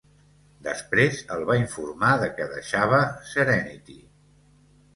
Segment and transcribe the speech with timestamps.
[0.67, 3.05] Després el va informar de que deixava
[3.35, 4.01] "Serenity".